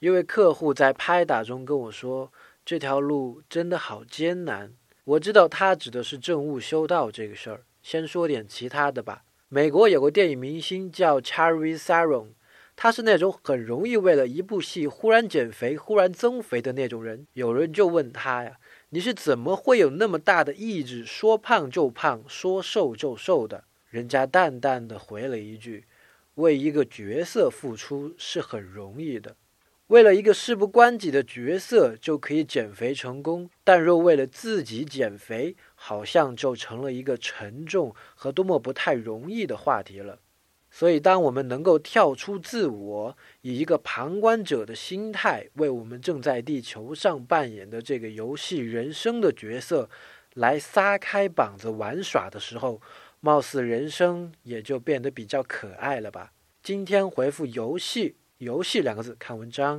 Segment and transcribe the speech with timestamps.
[0.00, 2.32] 一位客户在拍打中跟我说
[2.64, 4.72] ：“这条路真的好艰难。”
[5.04, 7.64] 我知道他指的是政务修道这个事儿。
[7.82, 9.24] 先说点其他的吧。
[9.50, 12.28] 美国有个电影明星叫 Charlie Theron，
[12.74, 17.26] 他是那种很容易为了一部戏忽然减肥、忽然增肥的那种人。
[17.34, 18.56] 有人就问他呀
[18.88, 25.84] ：“你是怎么会有那么大的意志，说胖就胖，说瘦就瘦的？”人家淡淡的回了一句
[26.36, 29.36] ：“为一个角色付出是很容易的。”
[29.90, 40.20] 为了一个事不关己的角色就可以减肥成功，但若为了自己减肥，好像就成了一个沉重和多么不太容易的话题了。
[40.70, 49.90] 所以，当我们能够跳出自我，以一个旁观者的心态，为我们正在地球上扮演的这个游戏人生的角色
[50.34, 52.80] 来撒开膀子玩耍的时候，
[53.18, 56.30] 貌似人生也就变得比较可爱了吧？
[56.62, 58.14] 今天回复“游戏”。
[58.40, 59.78] 游戏两个字，看文章。